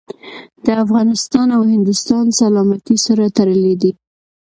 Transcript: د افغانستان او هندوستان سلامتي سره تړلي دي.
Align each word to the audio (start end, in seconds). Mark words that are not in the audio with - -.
د 0.65 0.67
افغانستان 0.83 1.47
او 1.57 1.61
هندوستان 1.73 2.25
سلامتي 2.41 2.95
سره 3.05 3.23
تړلي 3.37 3.75
دي. 3.81 3.91